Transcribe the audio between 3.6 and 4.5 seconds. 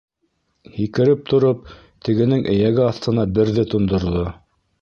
тондорҙо.